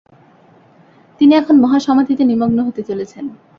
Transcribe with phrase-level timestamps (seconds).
[1.21, 3.25] তিনি এখন মহাসমাধিতে নিমগ্ন হতে চলেছেন।